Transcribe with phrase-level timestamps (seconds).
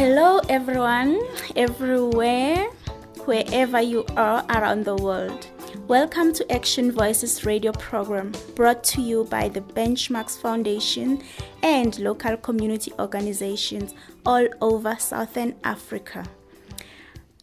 [0.00, 1.20] Hello, everyone,
[1.56, 2.64] everywhere,
[3.26, 5.46] wherever you are around the world.
[5.88, 11.22] Welcome to Action Voices radio program brought to you by the Benchmarks Foundation
[11.62, 13.92] and local community organizations
[14.24, 16.24] all over Southern Africa.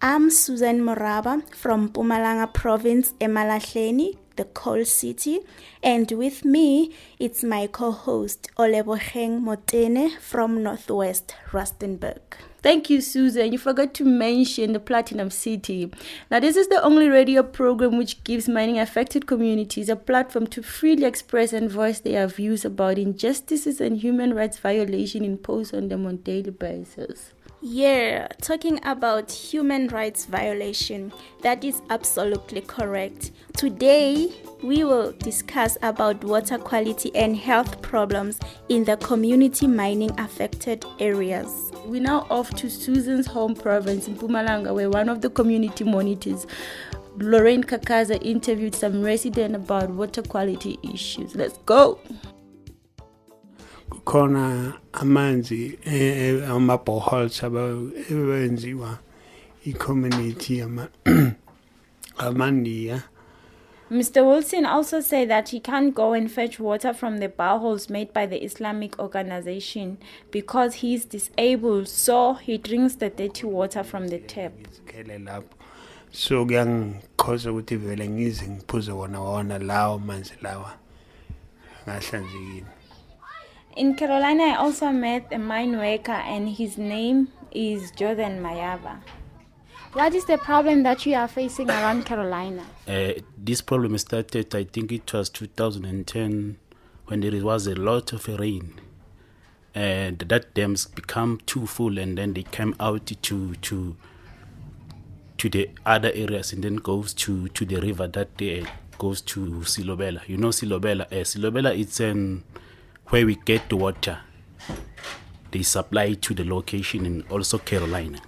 [0.02, 5.42] I'm Susan Moraba from Mpumalanga Province, Emalahleni, the coal city,
[5.84, 12.22] and with me it's my co-host Oleboheng Motene from Northwest Rustenburg.
[12.64, 13.52] Thank you, Susan.
[13.52, 15.92] You forgot to mention the Platinum City.
[16.32, 20.64] Now, this is the only radio program which gives mining affected communities a platform to
[20.64, 26.06] freely express and voice their views about injustices and human rights violation imposed on them
[26.06, 27.32] on daily basis.
[27.70, 33.32] Yeah, talking about human rights violation, that is absolutely correct.
[33.58, 34.32] Today,
[34.64, 41.74] we will discuss about water quality and health problems in the community mining affected areas.
[41.86, 46.48] We're now off to Susan's home province in Mpumalanga, where one of the community monitors,
[47.18, 51.36] Lorraine Kakaza, interviewed some residents about water quality issues.
[51.36, 52.00] Let's go.
[54.94, 56.52] Amanzi eh,
[58.10, 58.98] abenziwa
[59.66, 60.64] i-community
[62.18, 63.04] amandiya
[63.90, 64.26] Mr.
[64.26, 68.26] Wilson also said that he can't go and fetch water from the boreholes made by
[68.26, 69.98] the Islamic organization
[70.30, 74.52] because he's disabled, so he drinks the dirty water from the tap.
[76.12, 80.78] so kuyangikhoza ukuthi vele ngize ngiphuze wona wona lawo manzi lawa
[81.88, 82.77] ngahlanzekile
[83.78, 89.02] In Carolina, I also met a mine worker, and his name is Jordan Mayaba.
[89.94, 92.66] What is the problem that you are facing around Carolina?
[92.88, 96.58] Uh, this problem started, I think it was 2010,
[97.06, 98.82] when there was a lot of rain.
[99.76, 103.96] And that dams become too full, and then they came out to to
[105.38, 109.62] to the other areas, and then goes to to the river that uh, goes to
[109.66, 110.28] Silobela.
[110.28, 111.06] You know Silobela.
[111.12, 112.44] Uh, Silobela, it's um,
[113.10, 114.20] where we get the water.
[115.52, 118.20] They supply to the location in also Carolina.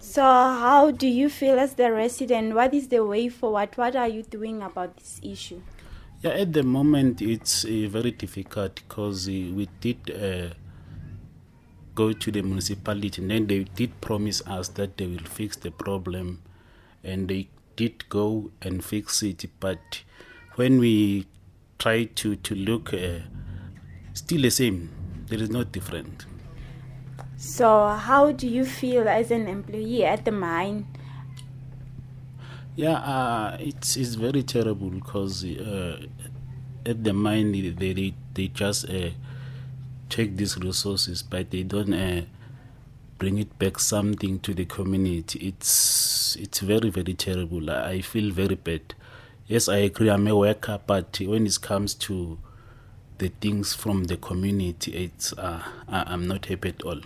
[0.00, 2.54] So, how do you feel as the resident?
[2.54, 3.70] What is the way forward?
[3.76, 5.60] What are you doing about this issue?
[6.22, 10.54] Yeah, at the moment it's uh, very difficult because uh, we did uh,
[11.94, 15.70] go to the municipality and then they did promise us that they will fix the
[15.70, 16.42] problem
[17.04, 19.44] and they did go and fix it.
[19.60, 20.02] But
[20.54, 21.26] when we
[21.78, 23.20] try to, to look, uh,
[24.16, 24.90] still the same,
[25.28, 26.26] there is no different.
[27.36, 30.86] So, how do you feel as an employee at the mine?
[32.74, 36.06] Yeah, uh, it's it's very terrible because uh,
[36.84, 39.10] at the mine they they, they just uh,
[40.08, 42.22] take these resources, but they don't uh,
[43.18, 45.48] bring it back something to the community.
[45.48, 47.70] It's it's very very terrible.
[47.70, 48.94] I I feel very bad.
[49.46, 50.10] Yes, I agree.
[50.10, 52.38] I'm a worker, but when it comes to
[53.18, 57.00] the things from the community, it's uh, I'm not happy at all.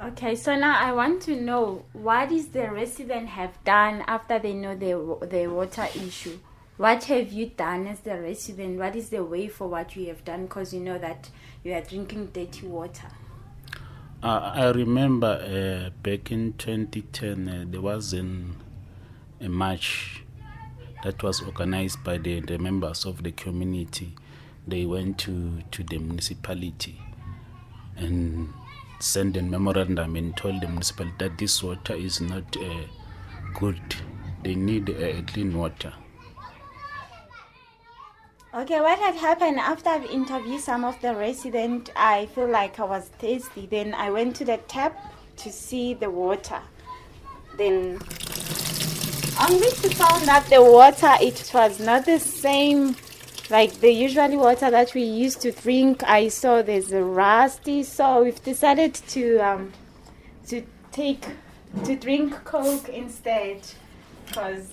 [0.00, 4.52] Okay, so now I want to know what is the resident have done after they
[4.52, 6.38] know the the water issue.
[6.76, 8.78] What have you done as the resident?
[8.78, 10.46] What is the way for what you have done?
[10.46, 11.30] Because you know that
[11.62, 13.08] you are drinking dirty water.
[14.22, 18.56] Uh, I remember uh, back in 2010 uh, there was an,
[19.40, 20.22] a march
[21.04, 24.14] that was organized by the, the members of the community.
[24.66, 27.00] They went to, to the municipality
[27.96, 28.52] and
[29.00, 32.86] sent a memorandum and told the municipality that this water is not uh,
[33.54, 33.80] good.
[34.42, 35.92] They need uh, clean water.
[38.54, 42.84] Okay, what had happened after I've interviewed some of the residents, I feel like I
[42.84, 43.66] was thirsty.
[43.66, 44.94] Then I went to the tap
[45.38, 46.60] to see the water.
[47.56, 47.98] Then
[49.40, 52.94] only to found that the water it was not the same
[53.52, 56.02] like the usually water that we used to drink.
[56.04, 59.72] I saw there's a rusty, so we've decided to um
[60.48, 61.26] to take
[61.84, 63.60] to drink Coke instead
[64.24, 64.72] because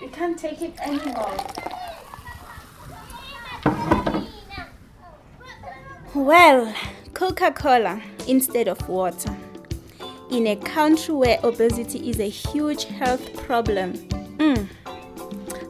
[0.00, 1.36] we can't take it anymore.
[6.14, 6.72] Well,
[7.12, 9.36] Coca Cola instead of water.
[10.30, 13.94] In a country where obesity is a huge health problem.
[14.38, 14.68] Mm.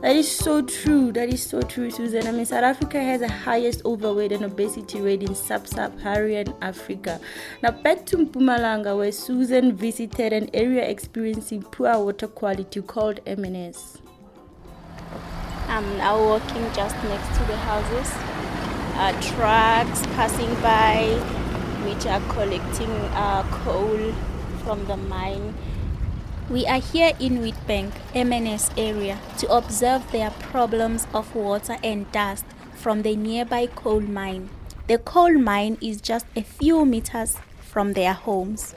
[0.08, 1.12] That is so true.
[1.12, 2.26] That is so true, Susan.
[2.26, 7.20] I mean, South Africa has the highest overweight and obesity rate in sub-Saharan Africa.
[7.62, 14.00] Now, back to Mpumalanga, where Susan visited an area experiencing poor water quality called MNS.
[15.69, 18.10] I'm now walking just next to the houses.
[18.96, 21.05] Uh, trucks passing by,
[21.84, 24.14] which are collecting uh, coal
[24.64, 25.55] from the mine.
[26.50, 32.47] We are here in Witbank, MNS area, to observe their problems of water and dust
[32.73, 34.49] from the nearby coal mine.
[34.87, 38.75] The coal mine is just a few meters from their homes.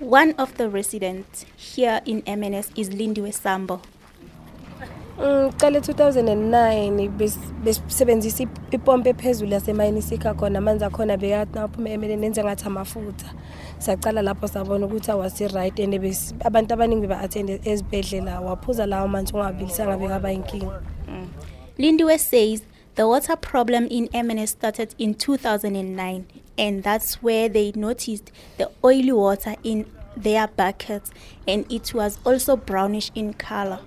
[0.00, 3.82] One of the residents here in MNS is Lindiwe Sambo.
[5.20, 12.26] Mm, qale 2009 bes- besebenzisa ip- ipompo ephezulu yasemayini sikha khona amanzi akhona bekanaphuma emeleni
[12.26, 13.30] enze ngathi amafutha.
[13.78, 15.94] Sacala lapho sabona ukuthi awasi-right and
[16.44, 20.80] abantu abaningi beba-athende ezibhedlela waphuza lawo manzi ungabilisanga bekaba inkinga.
[21.08, 21.28] Mm.
[21.78, 22.62] Lindiwe says
[22.94, 26.24] the water problem in MNS started in 2009,
[26.58, 29.84] and that's where they noticed the oily water in
[30.16, 31.10] their buckets,
[31.46, 33.80] and it was also brownish in color.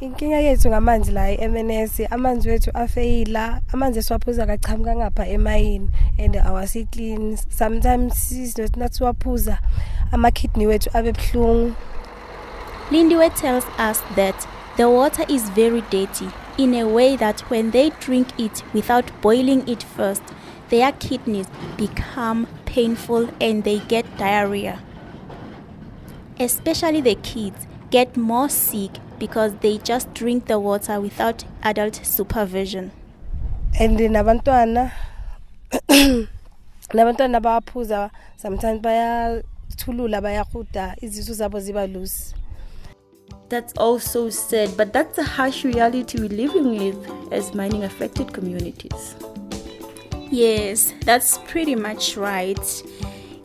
[0.00, 7.36] Inkinga yethu ngamanzi la e-mns amanzi wethu afeyila amanzi esiwaphuza kachamuka ngapha emayini and awasi-clean
[7.36, 8.32] sometimes
[8.76, 9.58] nathi siwaphuza.
[10.12, 11.74] Ama-kidney wethu abe buhlungu.
[12.90, 17.90] Lindiwe tells us that the water is very dirty in a way that when they
[17.90, 20.22] drink it without boiling it first,
[20.70, 24.78] their kidneys become painful and they get diarrhea.
[26.38, 32.90] Especially the kids get more sick because they just drink the water without adult supervision.
[33.78, 34.90] and nabantwana
[36.94, 42.34] nabantwana bawaphuza sometimes bayathulula bayahuda izisu zabo ziba loose
[43.48, 49.16] That's also sad, but that's the harsh reality we're living with as mining affected communities.
[50.30, 52.82] Yes, that's pretty much right.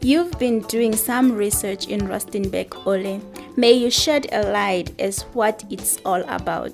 [0.02, 3.20] You've been doing some research in Rustenburg, Ole.
[3.58, 6.74] May you shed a light as what it's all about.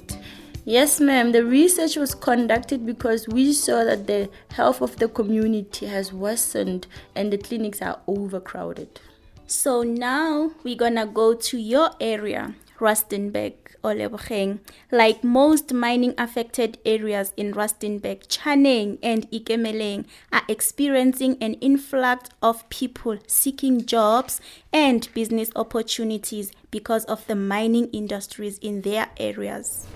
[0.65, 1.31] Yes, ma'am.
[1.31, 6.87] The research was conducted because we saw that the health of the community has worsened
[7.15, 8.99] and the clinics are overcrowded.
[9.45, 14.59] So now we're gonna go to your area, Rustenburg or Lebogang.
[14.91, 22.67] Like most mining affected areas in Rustenburg, Chaneng and Ikemeleng are experiencing an influx of
[22.69, 24.41] people seeking jobs
[24.71, 29.87] and business opportunities because of the mining industries in their areas.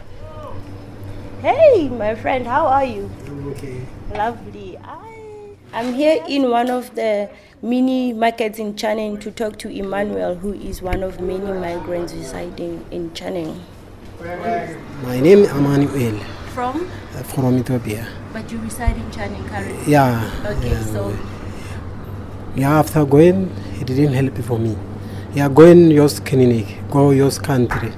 [1.42, 3.10] Hey, my friend, how are you?
[3.28, 4.78] I'm okay Lovely.
[4.78, 7.30] I, I'm here in one of the
[7.62, 12.86] mini markets in Chaneng to talk to Emmanuel, who is one of many migrants residing
[12.92, 13.60] in Chaneng.
[14.22, 16.18] My name is Emmanuel
[16.54, 16.90] From?
[17.16, 18.08] uh, from Ethiopia.
[18.32, 19.92] But you reside in Chaneng currently.
[19.92, 20.32] Yeah.
[20.46, 21.18] Okay, yeah, so
[22.56, 23.52] yeah, after going,
[23.82, 24.78] it didn't help for me.
[25.34, 27.92] Yeah, going your clinic, go your country.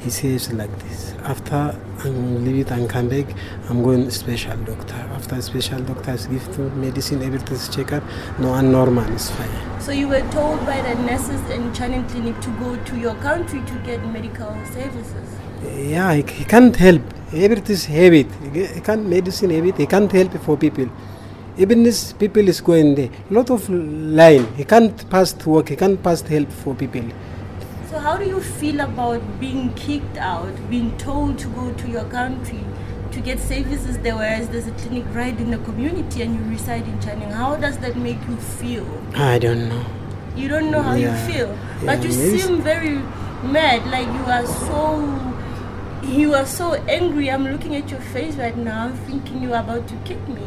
[0.00, 1.12] He says like this.
[1.24, 3.26] After I leave it and come back,
[3.68, 4.94] I'm going special doctor.
[5.16, 8.02] After special doctors give to medicine, everything's check up.
[8.38, 9.80] No, and normal is fine.
[9.80, 13.60] So you were told by the nurses in Chaneng Clinic to go to your country
[13.60, 15.28] to get medical services.
[15.62, 17.02] Yeah, he, he can't help.
[17.32, 18.26] Everything's heavy.
[18.54, 19.72] He he can't medicine heavy.
[19.72, 20.88] He can't help for people.
[21.58, 23.10] Even this people is going there.
[23.30, 24.46] Lot of line.
[24.56, 25.68] He can't pass to work.
[25.68, 27.02] He can't pass help for people.
[27.90, 32.04] So how do you feel about being kicked out, being told to go to your
[32.04, 32.60] country
[33.12, 36.86] to get services there, whereas there's a clinic right in the community and you reside
[36.86, 37.32] in Chaneng?
[37.32, 38.86] How does that make you feel?
[39.14, 39.84] I don't know.
[40.36, 41.12] You don't know how Yeah.
[41.26, 42.96] you feel, but Yeah, you seem very
[43.58, 43.86] mad.
[43.96, 44.82] Like you are so,
[46.38, 47.28] are so angry.
[47.28, 48.84] I'm looking at your face right now.
[48.84, 50.40] I'm thinking you are about to kick me.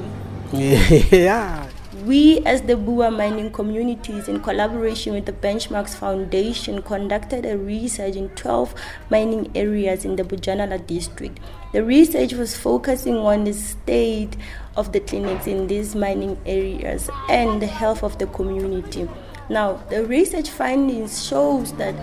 [1.11, 1.67] yeah.
[2.05, 8.15] We, as the Bua mining communities, in collaboration with the Benchmarks Foundation, conducted a research
[8.15, 8.73] in 12
[9.09, 11.41] mining areas in the Bojanala district.
[11.73, 14.37] The research was focusing on the state
[14.77, 19.09] of the clinics in these mining areas and the health of the community.
[19.49, 21.95] Now, the research findings shows that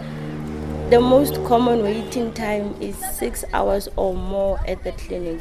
[0.91, 5.39] the most common waiting time is six hours or more at the clinic.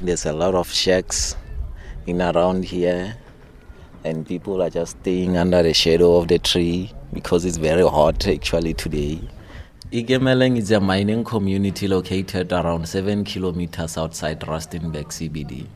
[0.00, 1.34] There's a lot of shacks
[2.06, 3.16] in around here,
[4.04, 8.28] and people are just staying under the shadow of the tree because it's very hot
[8.28, 9.20] actually today.
[9.90, 15.66] Ikemeleng is a mining community located around 7 kilometers outside Rustenburg CBD.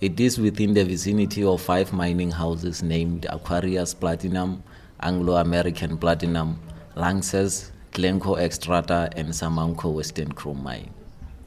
[0.00, 4.64] It is within the vicinity of five mining houses named Aquarius Platinum,
[4.98, 6.58] Anglo American Platinum,
[6.96, 10.90] Lanxess, Glencore Xstrata, and Samancor Western Chrome Mine.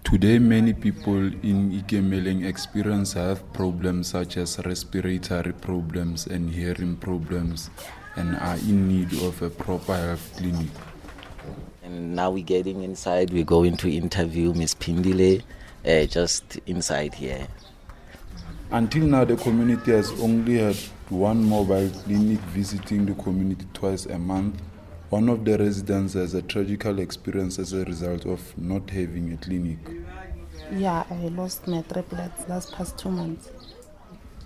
[0.03, 7.71] Today, many people in Ikemeleng experience health problems such as respiratory problems and hearing problems
[8.15, 10.69] and are in need of a proper health clinic.
[11.83, 15.41] And now we're getting inside, we're going to interview Miss Pindile,
[15.83, 17.47] uh, just inside here.
[18.69, 20.75] Until now, the community has only had
[21.09, 24.61] one mobile clinic visiting the community twice a month.
[25.15, 29.38] One of the residents has a tragical experience as a result of not having a
[29.38, 29.79] clinic.
[30.74, 33.50] Yeah, I lost my triplets last past two months.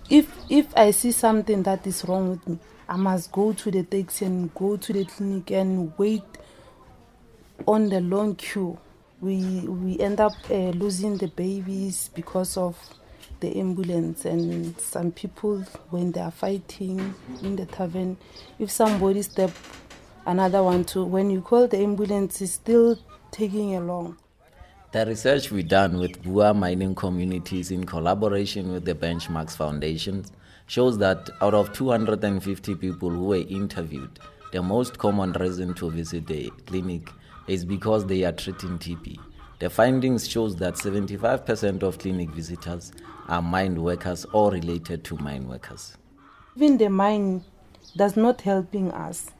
[0.08, 3.82] If if I see something that is wrong with me, I must go to the
[3.82, 6.22] taxi and go to the clinic and wait
[7.66, 8.78] on the long queue.
[9.20, 12.78] We we end up uh, losing the babies because of
[13.40, 17.12] the ambulance and some people when they are fighting
[17.42, 18.16] in the tavern.
[18.60, 19.50] If somebody step
[20.30, 22.96] another one too, when you call the ambulance, it's still
[23.32, 24.16] taking along.
[24.92, 30.24] The research we done with Bua mining communities in collaboration with the Benchmarks Foundation
[30.66, 34.20] shows that out of 250 people who were interviewed,
[34.52, 37.10] the most common reason to visit the clinic
[37.48, 39.18] is because they are treating TB.
[39.58, 42.92] The findings shows that 75% of clinic visitors
[43.28, 45.96] are mine workers or related to mine workers.
[46.56, 47.44] Even the mine
[47.96, 49.30] does not helping us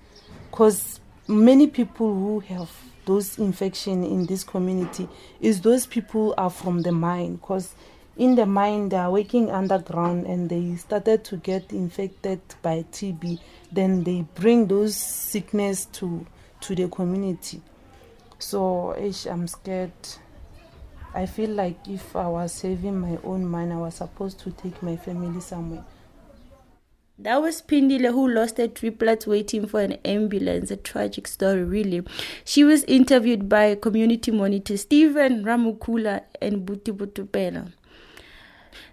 [0.50, 2.71] because many people who have
[3.07, 5.09] those infection in this community
[5.40, 7.75] is those people are from the mine because
[8.16, 13.38] in the mine they are working underground and they started to get infected by TB
[13.73, 16.26] then they bring those sickness to
[16.61, 17.62] to the community.
[18.38, 18.92] So
[19.30, 19.92] I'm scared.
[21.14, 24.83] I feel like if I was saving my own mine I was supposed to take
[24.83, 25.85] my family somewhere
[27.22, 30.70] That was Pindile who lost her triplets waiting for an ambulance.
[30.70, 32.02] A tragic story, really.
[32.46, 37.74] She was interviewed by community monitor Stephen Ramukula and Buti Butupela.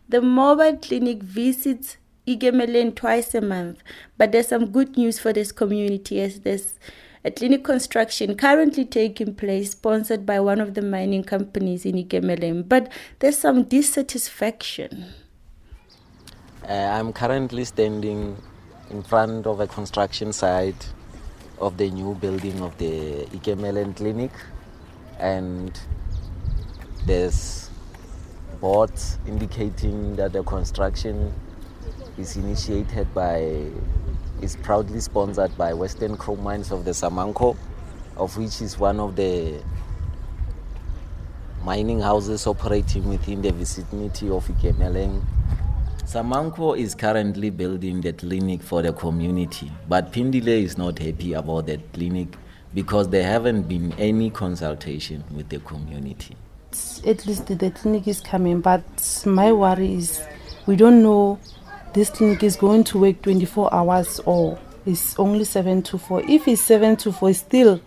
[0.10, 1.96] The mobile clinic visits
[2.28, 3.82] Ikemeleng twice a month,
[4.18, 6.78] but there's some good news for this community as there's
[7.24, 12.68] a clinic construction currently taking place sponsored by one of the mining companies in Ikemeleng,
[12.68, 15.06] but there's some dissatisfaction.
[16.68, 18.36] Uh, I'm currently standing
[18.90, 20.90] in front of a construction site
[21.60, 24.32] of the new building of the Ikemeleng Clinic,
[25.18, 25.80] and
[27.06, 27.70] there's
[28.60, 31.34] boards indicating that the construction
[32.18, 33.64] is initiated by,
[34.42, 37.56] is proudly sponsored by Western Chrome Mines of the Samancor,
[38.18, 39.64] of which is one of the
[41.64, 45.22] mining houses operating within the vicinity of Ikemeleng.
[46.08, 51.66] Samancor is currently building the clinic for the community, but Pindile is not happy about
[51.66, 52.30] that clinic
[52.74, 56.38] because there haven't been any consultation with the community.
[57.06, 58.84] at least the clinic is coming but
[59.26, 60.26] my worry is
[60.66, 61.38] we don't know
[61.94, 66.48] this clinic is going to work 24 hours or it's only 7 to 4 if
[66.48, 67.82] it's 7 to 4 still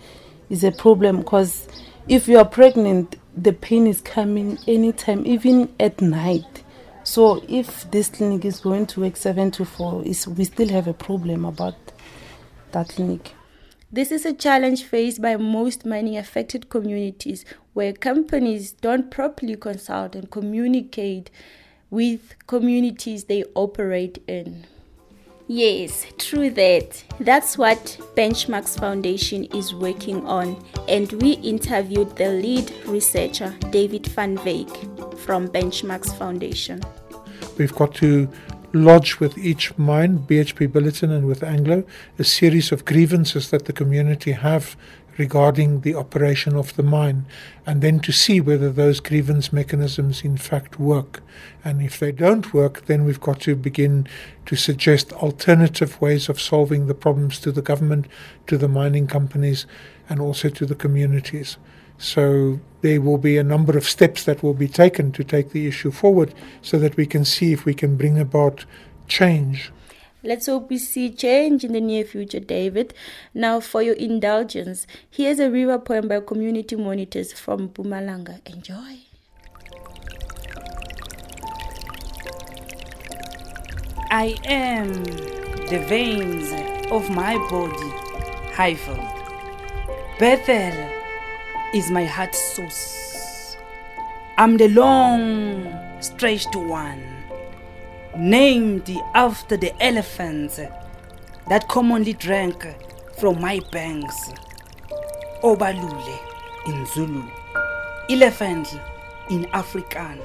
[0.50, 1.67] is a problem because
[2.07, 6.65] if you are pregnant the pain is coming anytime even at night
[7.11, 10.87] so if this clinic is going to work 7 to 4 is we still have
[10.87, 11.75] a problem about
[12.71, 13.33] that clinic
[13.93, 20.14] This is a challenge faced by most mining affected communities where companies don't properly consult
[20.14, 21.29] and communicate
[21.90, 24.64] with communities they operate in.
[25.49, 27.02] Yes, true that.
[27.19, 34.38] That's what Benchmarks Foundation is working on, and we interviewed the lead researcher, David Van
[34.38, 36.81] Wyk, from Benchmarks Foundation.
[37.61, 38.26] We've got to
[38.73, 41.85] lodge with each mine, BHP Billiton and with Anglo,
[42.19, 44.79] a series of grievances that the community have
[45.19, 47.26] regarding the operation of the mine,
[47.67, 51.23] and then to see whether those grievance mechanisms in fact work.
[51.62, 54.09] And if they don't work, then we've got to begin
[54.47, 58.07] to suggest alternative ways of solving the problems to the government,
[58.47, 59.67] to the mining companies,
[60.09, 61.59] and also to the communities.
[62.00, 65.66] So there will be a number of steps that will be taken to take the
[65.66, 68.64] issue forward so that we can see if we can bring about
[69.07, 69.71] change.
[70.23, 72.95] Let's hope we see change in the near future, David.
[73.35, 78.40] Now, for your indulgence, here's a river poem by community monitors from Mpumalanga.
[78.49, 79.00] Enjoy.
[84.11, 85.04] I am
[85.69, 86.50] the veins
[86.90, 87.90] of my body,
[88.54, 88.99] Highfield.
[90.19, 91.00] Bethal
[91.73, 93.57] is my heart source.
[94.37, 97.03] I'm the long stretched one,
[98.17, 100.61] named after the elephants
[101.49, 102.67] that commonly drank
[103.19, 104.33] from my banks.
[105.43, 106.19] Obalule
[106.67, 107.23] in Zulu,
[108.11, 108.69] elephant
[109.31, 110.21] in Afrikaan,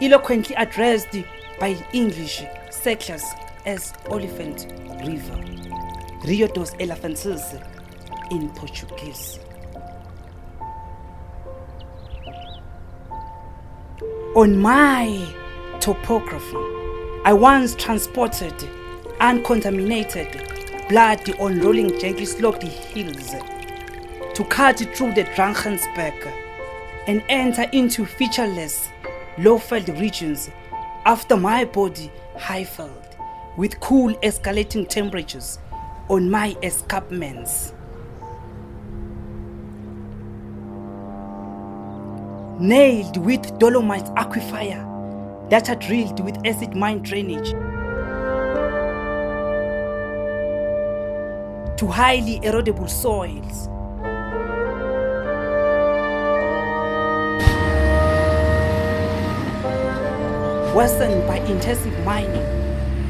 [0.00, 1.16] eloquently addressed
[1.58, 3.24] by English settlers
[3.66, 4.72] as Elephant
[5.04, 5.42] River,
[6.24, 7.60] Rio dos Elefantes
[8.30, 9.40] in Portuguese.
[14.34, 15.28] On my
[15.78, 16.56] topography,
[17.22, 18.54] I once transported
[19.20, 20.48] uncontaminated
[20.88, 23.34] blood on rolling gently sloped hills
[24.32, 26.32] to cut through the Drakensberg
[27.06, 28.88] and enter into featureless,
[29.36, 30.50] low-filled regions
[31.04, 33.16] after my body high-filled
[33.58, 35.58] with cool escalating temperatures
[36.08, 37.74] on my escarpments.
[42.62, 47.50] Nailed with dolomite aquifer that are drilled with acid mine drainage.
[51.76, 53.66] To highly erodible soils.
[60.72, 62.46] Worsened by intensive mining,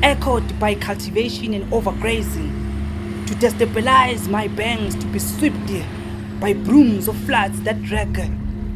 [0.03, 7.15] echoed by cultivation and overgrazing, to destabilize my banks to be swept by brooms of
[7.27, 8.15] floods that drag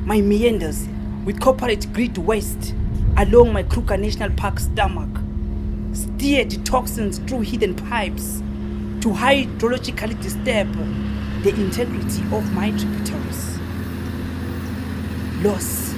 [0.06, 0.86] my meanders
[1.24, 2.72] with corporate grid waste
[3.16, 5.08] along my Kruger National Park stomach,
[5.92, 8.38] steered toxins through hidden pipes
[9.00, 10.72] to hydrologically disturb
[11.42, 13.58] the integrity of my tributaries.
[15.42, 15.94] Loss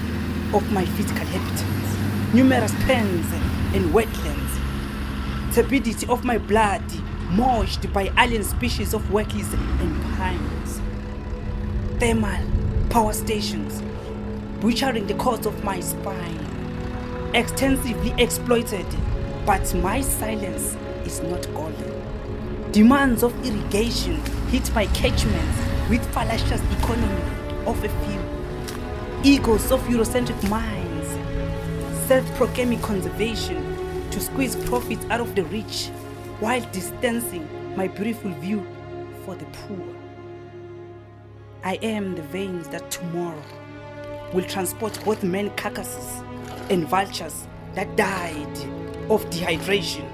[0.55, 3.27] of my physical habitats, numerous pens
[3.75, 6.83] and wetlands, turbidity of my blood
[7.33, 10.81] moished by alien species of workies and pines,
[12.01, 12.41] thermal
[12.89, 13.83] power stations
[14.61, 18.87] butchering the cause of my spine, extensively exploited,
[19.47, 22.73] but my silence is not golden.
[22.73, 27.23] Demands of irrigation hit my catchments with fallacious economy
[27.67, 29.33] of a few.
[29.33, 31.09] Egos of Eurocentric minds,
[32.09, 33.77] self-proclaiming conservation
[34.11, 35.89] to squeeze profits out of the rich
[36.41, 38.67] while distancing my beautiful view
[39.25, 39.95] for the poor.
[41.65, 43.43] I am the veins that tomorrow
[44.33, 46.23] will transport both men carcasses
[46.71, 48.59] and vultures that died
[49.11, 50.07] of dehydration.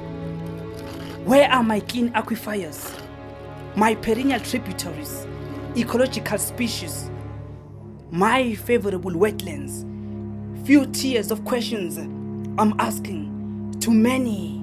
[1.24, 3.00] Where are my clean aquifers,
[3.76, 5.26] my perennial tributaries,
[5.76, 7.10] ecological species,
[8.10, 9.84] my favorable wetlands?
[10.66, 14.62] Few tears of questions I'm asking to many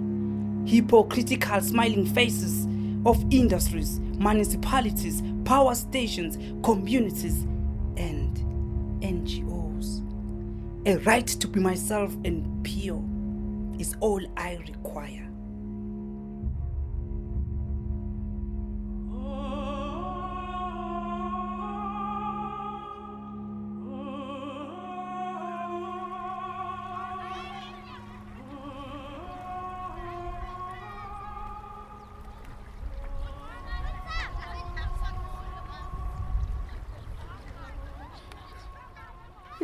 [0.66, 2.66] hypocritical smiling faces
[3.06, 7.44] of industries, municipalities, power stations, communities,
[7.98, 8.31] and
[9.12, 10.02] NGOs.
[10.86, 13.04] A right to be myself and pure
[13.80, 15.31] is all I require.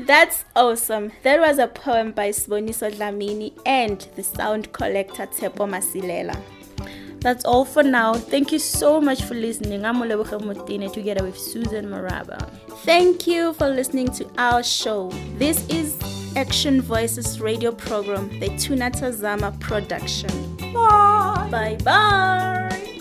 [0.08, 1.12] That's awesome.
[1.24, 6.42] That was a poem by Sboniso Dlamini and the sound collector Tepo Masilela.
[7.20, 8.14] That's all for now.
[8.14, 9.84] Thank you so much for listening.
[9.84, 12.50] I'm Oleboge Motine together with Susan Maraba.
[12.86, 15.10] Thank you for listening to our show.
[15.38, 15.98] This is
[16.38, 20.56] Action Voices radio program, the Tuna Tazama production.
[20.74, 21.50] Bye.
[21.52, 22.97] Bye bye.